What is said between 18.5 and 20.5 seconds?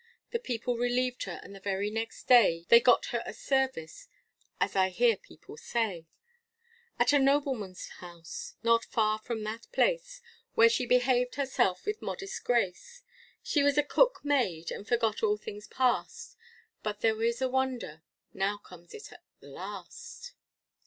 comes at the last.